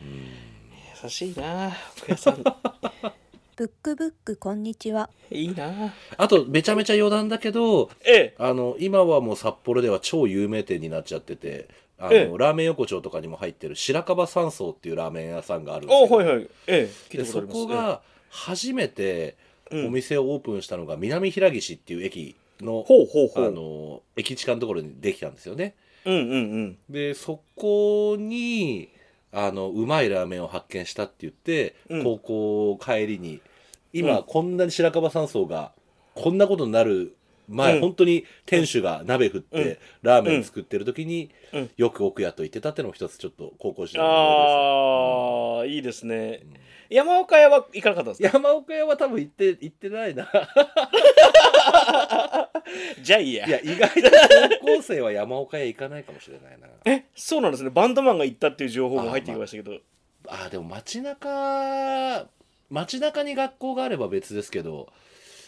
[0.00, 2.42] 優しいな奥屋さん。
[3.56, 5.10] ブックブックこんにちは。
[5.30, 8.34] いいなあとめちゃめちゃ余談だけどええ。
[8.38, 16.48] あの今はもう札幌では超有名店になっちゃっててあの、ええラーメン横丁とかにも入ってる白樺山荘っていうラーメン屋さんがあるんであ、すけどはいはい。
[16.66, 16.90] ええ。
[17.12, 19.36] 聞でそことありますこが初めて
[19.70, 23.52] うんお店をオープンしたのが南平岸っていう駅の,、ほうほうほあう。
[23.52, 25.74] の駅地下のところにできたんですよね
[26.06, 26.36] うんうんう
[26.68, 26.78] ん。
[26.88, 28.88] でそこに
[29.32, 32.04] あのうまいラーメンを発見したって言って、うん。
[32.04, 33.40] 高校帰りに
[33.92, 34.24] 今、うん。
[34.24, 35.72] こんなに白樺山荘が
[36.14, 37.16] こんなことになる
[37.48, 37.80] 前、うん。
[37.80, 39.78] 本当に店主が鍋振って、うん。
[40.02, 41.70] ラーメン作ってる時に、うん。
[41.76, 46.04] よく奥屋と言ってたってのも一つちょっと高校時代の思い出です。
[46.04, 46.42] ああ、いいですね。
[46.90, 48.36] 山岡屋は行かなかったんですか？
[48.38, 50.28] 山岡屋は多分行って行ってないな
[53.02, 53.46] じゃあいいや。
[53.46, 54.10] いや意外と
[54.60, 57.70] 高校生は山岡屋行かないかもしれないなえ、そうなんですね。
[57.70, 59.78] バンドマンが行ったっていう情報も入ってきましたけど。
[60.28, 62.26] あーでも街中
[62.70, 64.92] 街中に学校があれば別ですけど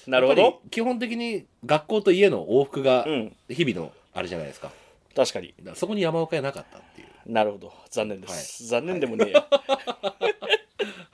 [0.07, 0.61] なるほど。
[0.70, 3.37] 基本的に学校と家の往復がうん。
[3.48, 4.70] 日々のあれじゃないですか
[5.14, 5.48] 確かに。
[5.59, 7.72] だからそこに山岡屋なかったっていうなるほど。
[7.90, 8.64] 残念です。
[8.64, 9.46] はい残念でもねえや。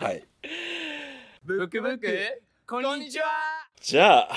[0.01, 0.23] はい。
[1.43, 3.27] ブックブックこんにちは。
[3.81, 4.29] じゃあ、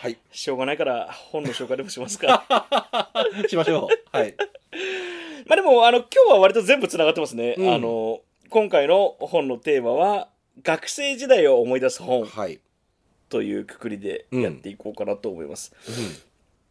[0.00, 0.18] はい。
[0.32, 2.44] しょうがないから本の紹介でもしますか。
[3.48, 4.16] しましょう。
[4.16, 4.34] はい。
[5.46, 7.54] まあでも、あの、今日は割と全部つながってますね。
[7.56, 7.72] うん。
[7.72, 10.30] あの、今回の本のテーマは、
[10.64, 12.58] 学生時代を思い出す本はい、
[13.28, 15.72] というくくりでやっていこうかなと思います。
[15.86, 15.94] うん、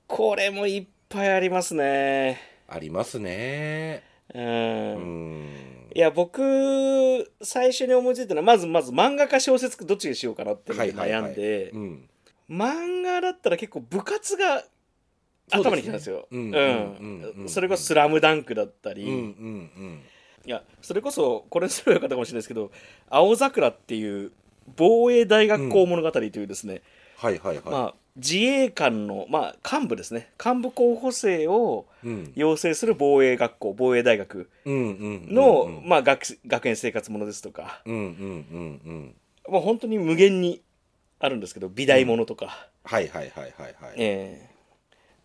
[0.05, 2.41] これもいっぱいありますね。
[2.67, 4.03] ありますね。
[4.33, 4.43] うん。
[4.43, 12.09] うんいや僕最初に思いついたのはまずまず漫画か小説かどっちにしようかなって悩んでうん。
[12.49, 14.63] 漫画だったら結構部活が
[15.51, 16.27] 頭にきたんですよ。
[17.47, 19.03] それこそ「スラムダンクだったり、
[20.45, 22.71] いやそれこそこれにすればよかったかもしれないですけど
[23.09, 24.31] 「青桜」っていう
[24.75, 26.81] 防衛大学校物語というですね、
[27.17, 30.29] はいはいはい、まあ、自衛官の、まあ、幹部ですね。
[30.43, 32.31] 幹部候補生をうん。
[32.35, 39.15] 養成する防衛学校防衛大学うんうんうんの、学学園生活ものですとか、うんうんうんうん。
[39.49, 40.61] まあ、本当に無限に
[41.19, 43.93] あるんですけど美大ものとか、はいはいはいはいはい。
[43.95, 44.49] え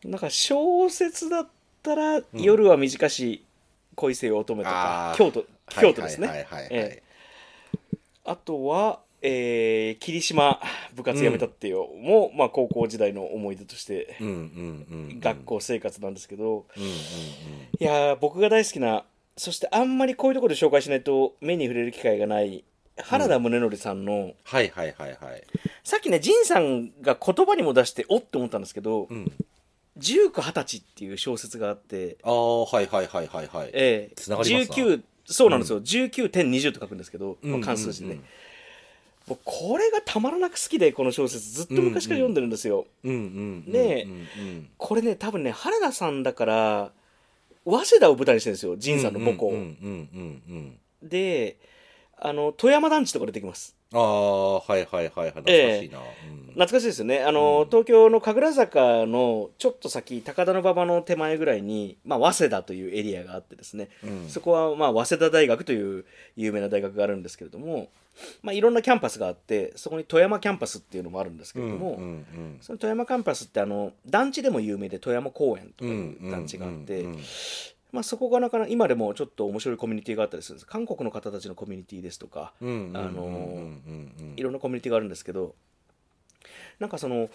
[0.05, 0.09] え。
[0.09, 1.49] なんか小説だっ
[1.83, 3.45] たら「夜は短し
[3.97, 5.19] 恋せよ乙女」とかあー。
[5.19, 7.03] 京都京都ですね、はいはいはいはい、え。
[8.25, 10.61] あとは、えー霧島
[10.95, 15.21] 部活辞めたっていうも、まあ、高校時代の思い出としてうんうんうんうん。
[15.21, 16.95] 学校生活なんですけど、うんうんうん。
[17.81, 19.05] いやー僕が大好きな
[19.37, 22.65] そしてあんまりこういうところで紹介しないと目に触れる機会がない
[22.97, 25.43] 原田宗則さんの、はいはいはいはい。
[25.85, 29.33] さっきね仁さんが言葉にも出しておって思ったんですけどうん
[29.99, 33.71] 「19、20歳」っていう小説があって、ああはいはいはいはいはい。
[33.73, 34.15] ええ。
[34.15, 34.77] つながりますな。
[34.77, 38.09] 19そうなんですよ、19.20と書くんですけど、まあ関数字で。
[38.09, 38.25] ね、うん
[39.29, 46.91] 僕これがたまらなく好きでこの小説ずっと昔から読んでるんですよ、うんうんうんねえうんうんこれね多分ね原田さんだから
[47.65, 49.53] 早稲田を舞台にしてるんですよ仁さんの母校、
[51.03, 51.59] で
[52.19, 55.31] あの戸山団地とか出てきますああはいはいはいはい。
[55.31, 56.39] 懐かしいな、うん。
[56.49, 57.23] 懐かしいですよね。
[57.23, 57.67] あの、うん。
[57.67, 64.29] 東京の神楽坂のちょっと先高田馬場の手前ぐらいに、まあ、早稲田というエリアがあってですね、うん。
[64.29, 66.05] そこは、まあ、早稲田大学という
[66.37, 67.89] 有名な大学があるんですけれども、
[68.43, 72.01] まあ、いろんなキャンパスがあってそこに戸山キャンパスっていうのもあるんですけれども、
[72.61, 77.07] その戸山キャンパスってあの団地でも有名で戸山公園とかいう団地があって、
[77.93, 80.67] まあ、そこがなかなか今でもちょっと面白いコミュニティがあったりするんです。
[80.67, 85.55] 韓国の方たちのコミュニティですとかいろんなコミュニティがあるんですけど
[86.79, 87.31] なんかその、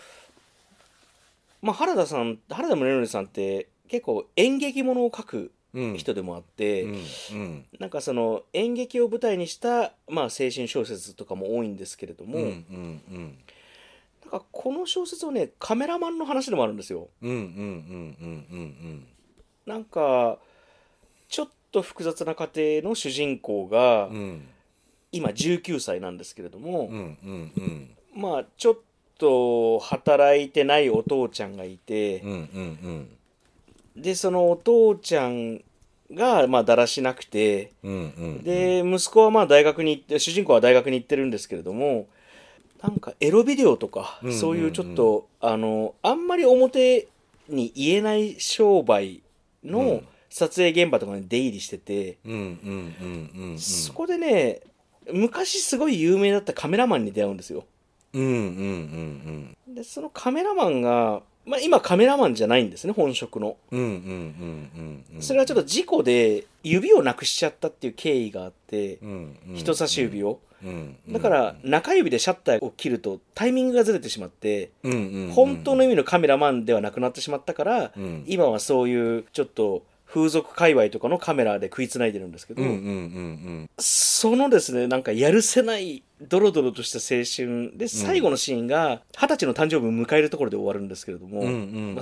[1.62, 7.04] まあ、原田さん原田宗則さんって結構演劇ものを書くうん人でもあって、うん。
[7.32, 7.66] うん。
[7.80, 13.38] なんかその演劇を舞台にした、まあ、青春小説とかも多いんですけれども、うんうんうん。
[14.22, 17.10] なんかこの小説はねカメラマンの話でもあるんですよ。
[17.22, 17.46] うんうんうん
[18.22, 19.08] うんうん
[19.66, 20.38] なんか
[21.30, 24.48] ちょっと複雑な家庭の主人公が、うんうん
[25.16, 27.18] 今19歳なんですけれども、うん。
[27.24, 27.52] うん。
[27.56, 27.90] うん。
[28.16, 28.78] まあちょっ
[29.20, 32.36] と働いてないお父ちゃんがいてうんう、
[32.90, 33.10] ん
[33.96, 35.62] でそのお父ちゃん
[36.12, 38.44] がまあだらしなくてうんうんうん。
[38.44, 42.08] で息子はまあ大学に行って主人公は大学に行ってるんですけれども
[42.82, 44.40] なんかエロビデオとかうんうんうん。
[44.40, 47.08] そういうちょっとあのあんまり表
[47.48, 49.22] に言えない商売う
[49.64, 50.08] のん。
[50.34, 52.18] 撮影現場とかに出入りしてて、
[53.58, 54.62] そこでね
[55.12, 57.66] 昔すごい有名だったカメラマンに出会うんですよ。
[59.68, 63.58] でそのカメラマンが、まあ、今カメラマンじゃないんですね本職の。
[65.20, 68.98] それはちょっと事故で指をなくしちゃったっていう経緯があって
[69.54, 70.32] 人差し指を。
[70.32, 70.53] うん
[71.10, 74.72] だから中指でシャッターを切るとタイミングがずれてしまって
[75.34, 78.24] 本当の意味のカメラマンではなくなってしまったからうん。
[78.28, 82.62] 今はそういうちょっと風俗界隈とかのカメラで食いつないでるんですけど、
[83.80, 91.42] そのですねなんかやるせないドロドロとした青春で最後のシーンが二十歳の誕生日を迎えるところで終わるんですけれども、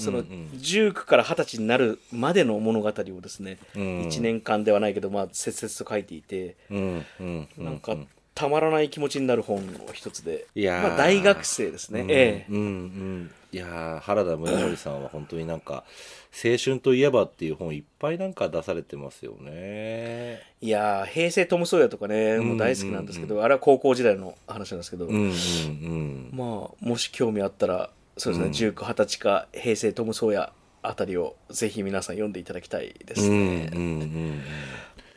[0.02, 3.82] その19から二十歳になるまでの物語をですね、うん。
[4.02, 7.96] 1年間ではないけどまあ切々と書いていて、うんうんうなんか
[8.42, 10.88] たまらない気持ちになる本の一つで、いやー。
[10.88, 12.12] まあ、大学生ですね、うん。
[12.12, 12.46] ええ。
[12.50, 13.32] うんうん。
[13.52, 15.84] いやー原田宗則さんは本当になんか
[16.32, 20.42] 青春といえばっていう本いっぱいなんか出されてますよね。
[20.60, 26.30] いやー平成トム・ソーヤとかねもう大好きなんですけど、あれは高校時代の話なんですけど、うんうんうん。
[26.32, 28.74] まあもし興味あったらそうですね、うん。
[28.74, 33.70] 19、20歳か平成トム・ソーヤあたりをぜひ皆さん読んでいただきたいですうんね。
[33.72, 34.42] うんうん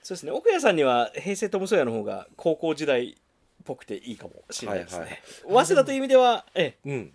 [0.04, 0.32] そうですね。
[0.32, 3.14] 奥谷さんには平成トム・ソーヤの方が高校時代っ
[3.64, 5.00] ぽくていいかもしれないですね。
[5.00, 5.20] はいはい。
[5.48, 6.90] 早稲田という意味ではええ。
[6.90, 7.12] うん。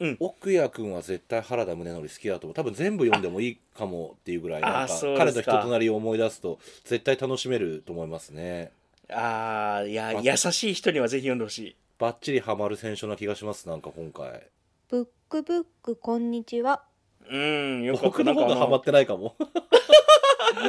[0.00, 0.16] うん。
[0.18, 2.54] 奥谷君は絶対原田宗則好きだと思う。
[2.54, 8.72] 多分全部読んでもいいかもっていうぐらいあなんか彼の人となりを思い出すと絶対楽しめると思いますね。
[9.12, 11.76] ああいやあ優しい人にはぜひ読んでほしい。
[12.00, 14.42] バッチリハマる選手な気がしますなんか今回。
[14.88, 16.82] ブックブックこんにちは。
[17.30, 18.08] うんよかった。
[18.08, 19.36] 僕の方がハマってないかも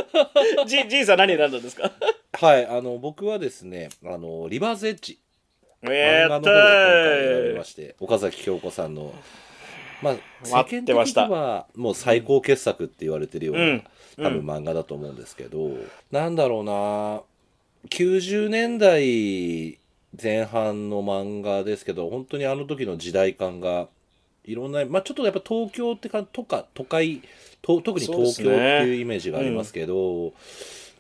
[0.67, 1.91] じじいさん何選んだんですか？
[2.33, 5.19] はいあの僕はですねあのリバーズエッジ。
[5.83, 9.13] やった漫画の方で今回選びーまして岡崎京子さんの。
[10.01, 13.83] まあ世待間的にはもう最高傑作って言われてるような、うん
[14.17, 15.71] 多分漫画だと思うんですけど、
[16.09, 17.21] なんだろうな
[17.89, 19.77] 90年代
[20.21, 23.89] 前半の漫画ですけど本当にあの時の時代感が
[24.45, 27.21] いろんな、まあ、ちょっとやっぱ東京ってかとか都会
[27.61, 30.33] と特に東京っていうイメージがありますけど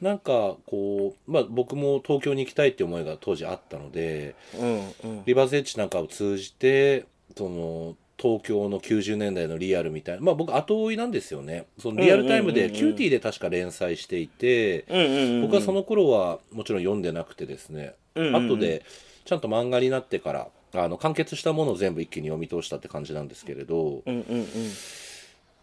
[0.01, 5.23] なんかこう、まあ、僕も東京に行きたいって思いが当時あったのでうんうん。
[5.25, 7.05] リバーズエッジなんかを通じて
[7.37, 11.65] その東京の90年代のリアルみたいなまあ僕後追いなんですよね。
[11.77, 12.93] そのリアルタイムでうんうんうんうん。
[12.93, 15.41] キューティーで確か連載していてうんうんうん。
[15.43, 17.93] 僕はその頃はもちろん読んでなくてですね。
[18.15, 18.47] うんうんうん。
[18.47, 18.83] 後で
[19.25, 20.47] ちゃんと漫画になってから
[20.83, 24.25] あの完結したものを全部一気に読み通したって感じなんですけれどうん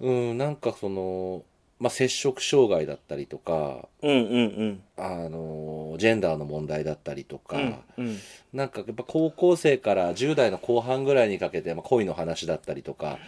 [0.00, 0.38] うんうん。
[0.38, 1.42] なんかその
[1.78, 4.18] まあ摂食障害だったりとかうんうんう
[4.64, 4.82] ん。
[4.96, 8.18] あのジェンダーの問題だったりとか、うんうん。
[8.52, 13.18] なんかやっぱ高校生から10代の後半ぐらいにかけて、まあ、恋の話だったりとか、うん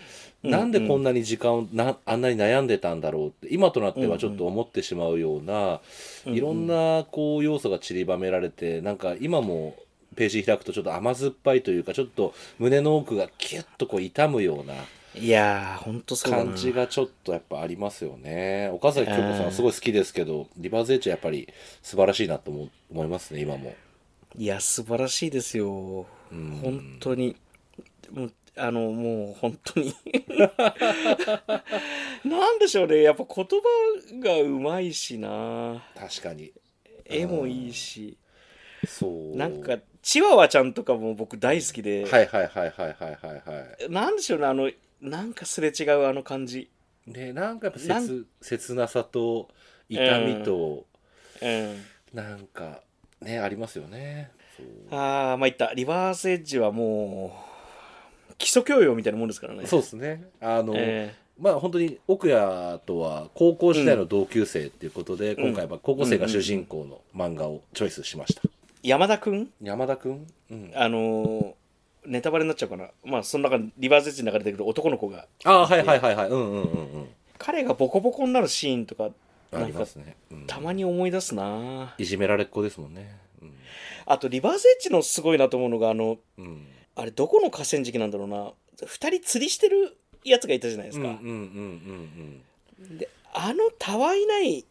[0.45, 5.81] なんでこんなに時間をなあんなに悩んでたんだろうって今となってはちょっと思ってしまうような、
[6.27, 6.35] うん。
[6.35, 9.75] いろんなこう要素が散りばめられてなんか今も
[10.15, 14.75] ページ開くとちょっと甘酸っぱいというかちょっと胸の奥がキュッとこう痛むような
[15.17, 18.69] いやーほんとそう感じがちょっとやっぱありますよね。
[18.73, 21.49] 岡崎京子さんすごい好きですけどリバーズエッジはやっぱり
[21.83, 23.75] 素晴らしいなと思思いますね今も。
[24.37, 26.07] いや素晴らしいですよ。
[26.33, 26.59] うん。
[26.61, 27.37] 本当に。
[28.11, 29.95] もうあのもう本当に。
[32.25, 33.03] なんでしょうね。
[33.03, 33.49] やっぱ言葉
[34.19, 35.85] がうまいしな。
[35.97, 36.53] 確かに。
[37.05, 38.17] 絵もいいし
[38.87, 39.37] そう。
[39.37, 43.91] なんかチワワちゃんとかも僕大好きで、はいはいはいはいはいはいはい。
[43.91, 44.71] なんでしょうねあの
[45.01, 46.71] なんかすれ違うあの感じ。
[47.07, 49.49] ねなんかやっぱ切切なさと
[49.89, 50.87] 痛みと、
[51.43, 51.83] うん。
[52.13, 52.81] なんか
[53.21, 54.31] ねありますよね。
[54.91, 57.37] ああまあいったリバースエッジはも
[58.31, 59.67] う基礎教養みたいなもんですからね。
[59.67, 60.29] そうですね。
[60.41, 65.49] あの、えまあ本当に奥谷とは高校時代の同級生っていうことで、うん。
[65.49, 68.49] 今回は高校生が主人公の漫画をチョイスしました、ー
[68.85, 69.51] 山田くん？
[69.63, 71.53] 山田くん、うん、あのー
[72.07, 72.89] ネタバレになっちゃうかな。
[73.03, 75.27] まあその中にリバースエッジに流れてくる男の子が。
[75.45, 76.29] ああはいはいはいはい。
[76.29, 77.09] うんうんうんうん。
[77.39, 79.09] 彼がボコボコになるシーンとか
[79.53, 80.47] ありますね、うん。
[80.47, 81.95] たまに思い出すな。
[81.97, 83.17] いじめられっ子ですもんね。
[84.05, 88.53] あとリバースエッジのすごいなと思うのがあのうん、うん、あれどこの河川敷なんだろうな。
[88.85, 92.43] 二人釣りしてるやつがいたじゃないですか、うんうんうん
[92.91, 92.99] うん。
[92.99, 94.67] であのたわいない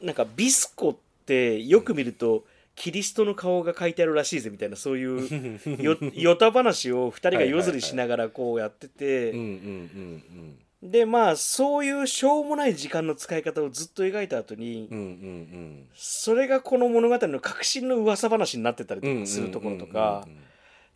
[0.00, 2.44] なんかビスコってよく見ると、
[2.78, 9.34] キリストの顔が書いてあるらしいぜみたいなそういうう んよよた話を二人が夜釣りしながらこうやってて、
[10.80, 14.88] でまあそういうしょうもない時間の使い方をずっと描いた後に、
[15.96, 20.28] それがこの物語の革新の噂話になってたりとうんかするところとか、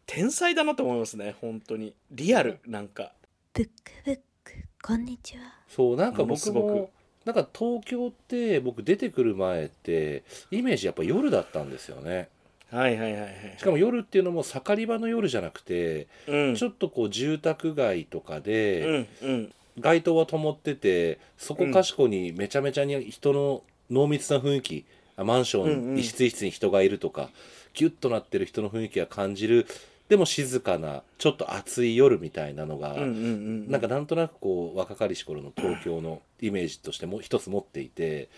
[0.07, 1.97] 天才だなと思いますね本当に。
[2.12, 3.12] リアルなんか。
[3.55, 3.73] ブック
[4.05, 5.42] ブックこんにちは。
[5.68, 6.90] そうなんか僕も
[7.25, 12.29] なんか東京って僕出てくる前ってイメージやっぱ夜だったんですよね。
[12.71, 13.55] はいはいはいはい。
[13.59, 16.55] しかも夜っていうのも盛り場の夜じゃなくて、うん。
[16.57, 19.53] ちょっとこう住宅街とかうで、んうん。
[19.79, 24.85] 街灯は灯っててそこかしこにめちゃめちゃに人の濃密な雰囲気
[25.17, 25.95] あマンショうんうん。
[25.95, 27.31] ン一室一室に人がいるとか、
[27.75, 29.67] ギュッとなってる人の雰囲気が感じる
[30.12, 38.29] でも静かなちょっと暑い夜みたいなのが、うんうんうんなんかなんとなくこう若かりし頃の東京のイメージとしても一つ持っていて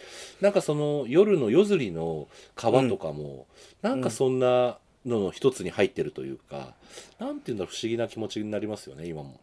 [0.41, 3.49] なんかその夜の夜釣りの川とかも、
[3.83, 6.75] なんかそんなのの一つに入ってるというか、
[7.19, 9.41] なんていうんだろう不思議な気持ちになりますよね今も。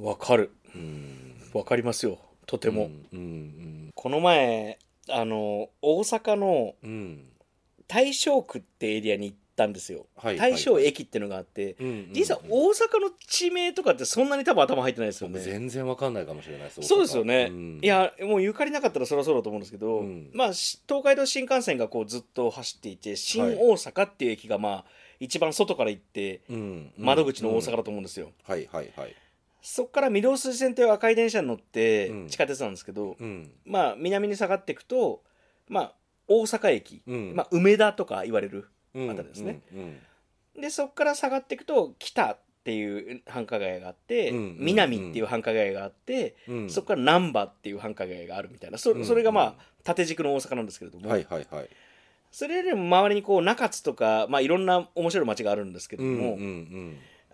[0.00, 0.52] わかる。
[0.74, 1.34] うん。
[1.52, 2.18] わかりますよ。
[2.46, 4.78] とても、うんうんこの前
[5.10, 7.28] あの大阪のうんうん。
[7.88, 12.12] 大正区ってエリアに行ったんですよ、はい大正駅っていうのがあって、うんうんうん。
[12.12, 15.38] 実は大阪の地名とかってそんなに多分頭入ってないですよね。
[15.38, 17.78] 僕全然わかんないかもしれないですそうですよね、ん。
[17.82, 20.30] いやもうゆかりなかったらそりゃそうだと思うんですけど、うん。
[20.32, 24.84] まあし東海道新幹線がこうずっと走っていて新大阪っていう駅がまあ
[25.20, 26.40] 一番外から行って
[26.98, 29.14] 窓口の大阪だと思うんですよ、はいはいはい。
[29.60, 32.28] そこから御堂筋線という赤い電車に乗ってうん。
[32.28, 33.50] 地下鉄なんですけど、うん。
[33.64, 35.22] まあ南に下がっていくと
[35.68, 35.92] まあ
[36.28, 37.34] 大阪駅、うん。
[37.34, 39.60] まあ、梅田とか言われるうんあたりですね。
[39.74, 39.96] うん
[40.54, 46.70] でそこから下がっていくと北っていう繁華街があって、うん南っていう繁華街があって、うん。
[46.70, 48.78] そこから難波っていう繁華街があるみたいな。
[48.78, 51.68] そうんそれがまあ縦軸の大阪なんですけれども、はいはいはい。
[52.30, 56.38] それよりも周りにこう中津とか、まあ、いろんな面白い街があるんですけれども、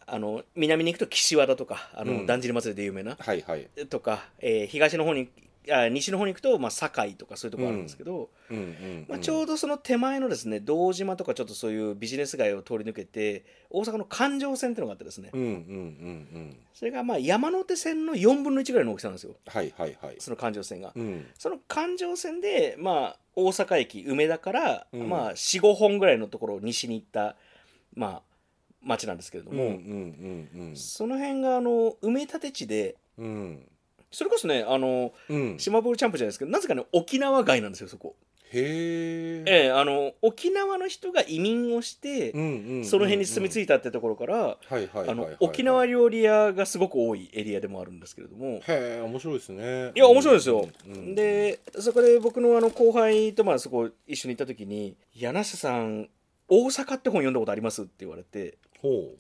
[0.07, 2.27] あの南に行くと岸和田とかあの、うん。
[2.27, 3.69] だんじり祭りで有名なはいはい。
[3.89, 5.29] とか、えー東の方に
[5.71, 8.31] あ西の方に行くと、まあ、堺とかそういうところあるんですけど、
[9.09, 15.31] まあ、ちょうどその手前のですね堂島とかちょっとそういうビジネス街を通り抜けて大阪の環状線っていうのがあってですね、
[16.75, 19.35] それがまあ山手線の4分の1ぐらいの大きさなんですよ。
[19.47, 20.17] はいはいはい。
[20.19, 20.93] その環状線が。
[20.95, 21.27] うん。
[21.39, 25.09] その環状線で、まあ、大阪駅梅田から、うん。
[25.09, 27.37] まあ、45本ぐらいのところを西に行った、
[27.95, 28.23] まあ、
[28.83, 29.79] 町なんですけれども、
[30.75, 33.69] その辺があの埋め立て地でうんうん
[34.11, 35.59] それこそねあのうん。
[35.59, 38.17] 島ボールチャンプじゃないですけどなぜかね沖縄街なんですよそこ。
[38.51, 42.39] へえええあの沖縄の人が移民をして、そ
[42.97, 44.57] の辺に住み着いいたってところから、
[45.41, 48.61] 沖縄料理屋がすごく多いエリアでもあるんですけれども。
[48.61, 49.93] へえ面白いですね。
[49.95, 56.09] いや面白いですよ、うんうんでそこで僕のあの後輩とまあそこ一緒に行った時に「柳瀬さん
[56.49, 58.57] 大阪って本読んだことあります?」って言われて。
[58.81, 59.13] ほ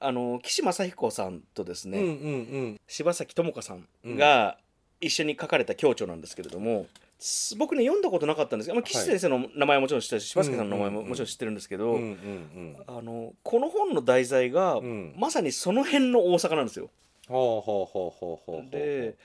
[0.00, 2.36] あの岸正彦さんとですね、ううんうんう
[2.72, 2.80] ん。
[2.86, 3.86] 柴崎智香さん
[4.16, 4.58] が
[5.00, 6.86] 一緒に書かれた共著なんですけれども、
[7.18, 12.76] す僕ね読んだことなかったんですけど、まあ、岸先生の名前はもちろん知ってるし、柴崎さんの名前ももちろん知ってるんですけど、うんうんうん。
[12.86, 15.14] あのこの本の題材が、うん。
[15.16, 16.90] まさにその辺の大阪なんですよ。
[18.70, 19.16] で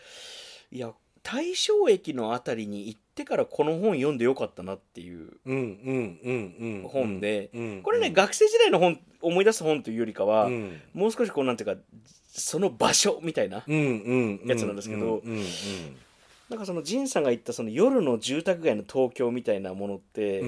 [0.72, 5.34] いや大正駅のあたりに行ってからこの本読んでよかったなっていう
[6.88, 7.82] 本で、うん。
[7.84, 10.82] これね、学生時代の本思い出す本というよりかは、うん。
[10.94, 11.82] もう少しこうなんていうか
[12.28, 13.64] その場所みたいな、や
[14.56, 15.22] つなんですけど
[16.50, 20.44] なんかその仁さんが言ったその夜の住宅街の東京みたいなものって、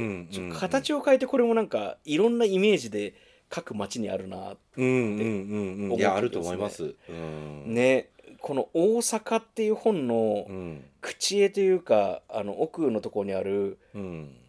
[0.53, 3.13] 形を変えてこれもなんかいろんなイメージで
[3.49, 5.97] 各町にあるなうんうんうんうん。
[5.97, 6.95] いやあると思います。
[7.09, 7.74] うん。
[7.74, 8.09] ね
[8.39, 10.84] この「大阪」っていう本のうん。
[11.01, 14.01] 口絵というかあの奥のところにあるうん。
[14.03, 14.40] み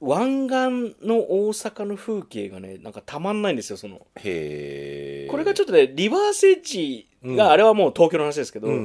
[0.00, 4.06] 湾岸の大阪の風景がねなんかたまんないんですよその。
[4.16, 8.84] へえこれがちょっとねリバースエッジが、あれはもう東京の話ですけど、うんうんう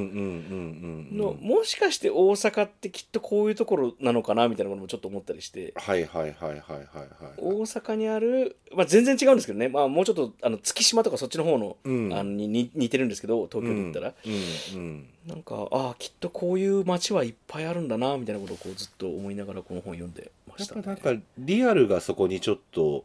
[0.80, 5.72] んのもしかして大阪ってきっとこういうところなのかなみたいなこともちょっと思ったりして。
[5.76, 12.12] はいはいはいはいはいはい大阪にある、まあ、全然違うんですけどね、まあ、もうちょっとあの月島とかそっちの方の,、うん。
[12.12, 23.04] あのにに似てるんですけど東京に行ったら、うんうんなんかああきっとこういう街はいっぱいあるんだなみたいなことをこうずっと思いながらこの本読んでまやし、ね、ったぱなんかリアルがそこにちょっと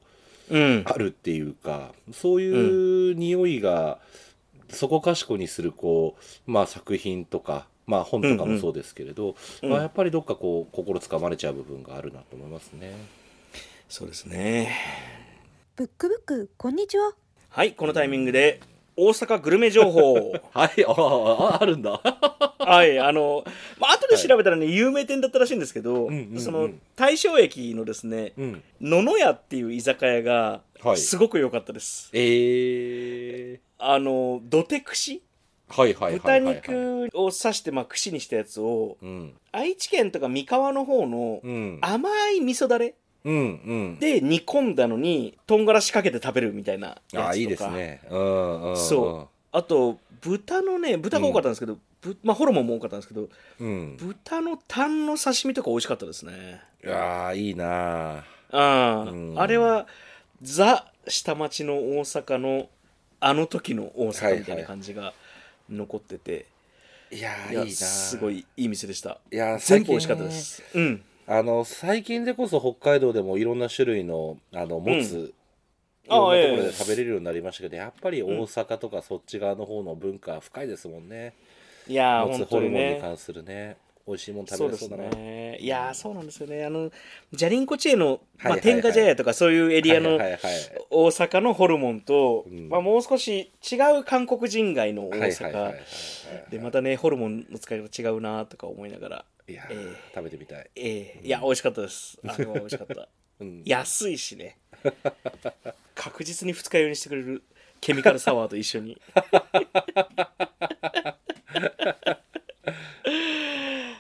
[0.50, 0.84] うん。
[0.86, 4.00] あるっていうかそういう匂いが
[4.70, 6.16] そこかしこにするこ
[6.48, 9.70] う、まあ、作品とか、まあ、本とかもそうですけれど、うん。
[9.70, 12.94] まあ、やっぱりどっかこう心つかまれちゃう部分があるなと思いますね。
[13.88, 14.76] そうですね。
[15.76, 17.14] ブックブックこんにちは。
[17.50, 18.60] はいこのタイミングで
[19.00, 20.14] 大阪グルメ情報。
[20.54, 22.02] はいあああるんだ。
[22.60, 23.44] はいあの
[23.80, 26.40] まあ後で調べたらね、有名店だったらしいんですけど、うんうんうん。
[26.40, 30.98] その大正駅のですねうん、野々屋っていう居酒屋がはい。
[30.98, 35.22] すごく良かったです、えー、あの土手串。
[35.70, 36.56] はいはいはい豚はい、はい。
[36.56, 39.34] 肉を刺してまあ串にしたやつをうん。
[39.52, 41.80] 愛知県とか三河の方のうん。
[41.82, 42.96] 甘い味噌だれ
[43.26, 43.40] うんう
[43.96, 44.00] ん。
[44.00, 47.30] で煮込んだのにとんがらしかけて食べるみたいなやつとか。
[47.30, 48.02] あいいですね。
[48.10, 48.78] うんうん、うん。
[48.78, 49.36] そう。
[49.52, 53.28] あと豚のね豚が多かったんですけど、ぶまあホルモンも多かったんですけど
[53.60, 53.98] うん。
[53.98, 56.62] 豚のタンの刺身とか美味しかったですね。
[56.84, 58.18] いやーいいな。
[58.20, 59.40] ああ、うん。
[59.40, 59.88] あれは
[60.42, 62.70] ザ下町の大阪の
[63.20, 65.14] あの時の大阪みたいな感じが
[65.70, 66.46] 残ってて、
[67.12, 67.54] いやい。
[67.54, 68.46] やーいいなすごい。
[68.56, 69.18] いい店でした。
[69.32, 70.64] いやー全部美味しかったです。
[70.74, 75.34] うんあの最近でこそ北海道でもいろんな種類のあのもつ、うん。
[76.08, 81.36] いろんなところで食べれるようになりましたけど、やっぱり大阪とかそっち側の方の文化深いですもんね。
[81.88, 83.78] いやーホルモンに関するね。
[84.08, 85.04] 美味しいもん食べれそうだな。
[85.12, 85.60] ね。
[85.60, 86.66] いやーそうなんですよね。
[86.66, 86.90] あの
[87.32, 90.18] ジャリンコチェの、まあ、天下茶屋とかそういうエリアの
[90.90, 92.70] 大阪のホルモンと、うん。
[92.70, 95.76] まあ、もう少し違う韓国人街の大阪、
[96.50, 100.70] でまたねホルモンの使い方違うなとか思いながらいやー、ええ食べてみたい。
[100.76, 102.20] ええいや美味しかったです。
[102.28, 103.10] あれは美味しかった。
[103.42, 104.58] うん、安いしね。
[105.96, 107.42] 確実に二日酔いにしてくれる
[107.82, 109.02] ケミカルサワーと一緒に。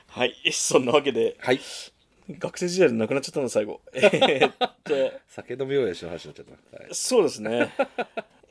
[0.08, 0.36] はい。
[0.52, 1.60] そんなわけではい。
[2.30, 3.82] 学生時代でなくなっちゃったの最後。
[3.94, 5.20] えーっと。
[5.28, 6.78] 酒飲みようやしの話になっちゃった。
[6.84, 7.74] はい、そうですね。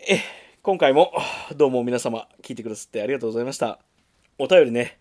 [0.08, 0.20] え
[0.62, 1.12] 今回も
[1.54, 3.78] どうも皆様聞いてくださってありがとうございました。
[4.38, 4.98] お便りね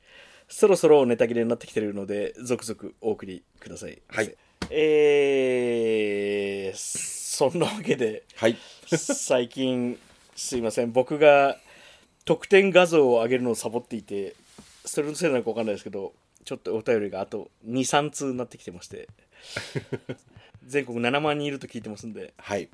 [0.48, 4.36] そろそろネタ切れになってきてるので続々お送りくださいはい
[4.70, 8.58] えー、そんなわけではい。
[8.88, 9.98] 最近
[10.36, 11.58] すいません僕が
[12.26, 14.36] 特典画像を上げるのをサボっていて
[14.86, 19.08] それのせいなのか分かんないですけどちょっとお便りがあと23通になってきてまして
[20.66, 22.70] 全国7万人いると聞いてますんではい。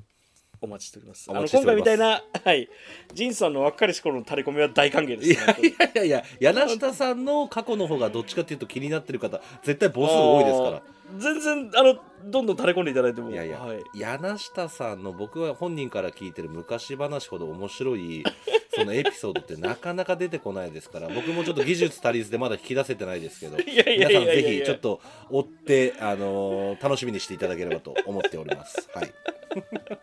[0.60, 1.30] お待ちしております。
[1.30, 2.68] おあの今回みたいな、はい、
[3.12, 5.30] ジンさんの若かりし頃の垂れ込みは大歓迎です。
[5.30, 5.46] いやい
[5.78, 10.93] やいやいや、柳下さんの過去の方がどっちかっていうと気になってる方、絶対母数多いですから。
[11.12, 11.20] ら。
[11.20, 18.24] 全然あのどんどん垂れ込んでいただいても、いやいや、はい、柳下さんの僕は本人から聞いてる昔話ほど面白い
[18.74, 25.00] そのエピソードってなかなか出てこないですから僕もちょっと技術足りずでまだ引き出せてないですけど いやいや皆さんぜひちょっと
[25.30, 28.88] 追って、あのー楽しみにしていただければと思っております。
[28.94, 29.12] はい、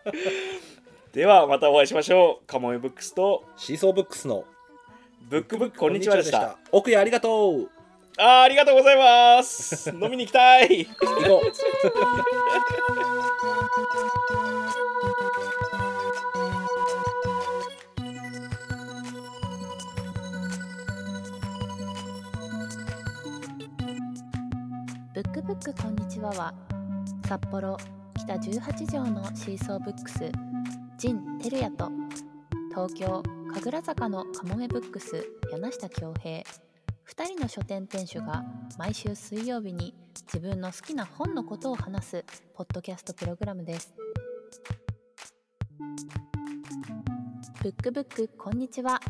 [1.12, 2.46] ではまたお会いしましょう。
[2.46, 4.44] カモメブックスとシーソーブックスの
[5.28, 6.58] ブックブックこんにちはでした。。
[6.72, 7.70] 奥谷ありがとう
[8.18, 9.90] あーありがとうございます。
[9.90, 10.86] 飲みに行きたい。
[10.86, 10.94] 行
[11.24, 11.52] こう
[25.14, 26.54] ブックブックこんにちはは
[27.26, 27.76] 札幌
[28.16, 30.30] 北18条のシーソーブックス
[30.98, 31.90] ジン・テルヤと
[32.70, 33.22] 東京
[33.54, 36.42] 神楽坂のカモメブックス柳下恭平
[37.08, 38.44] 2人の書店店主が
[38.78, 39.94] 毎週水曜日に
[40.32, 42.24] 自分の好きな本のことを話す
[42.54, 43.92] ポッドキャストプログラムです。
[47.62, 49.00] ブックブックこんにちは。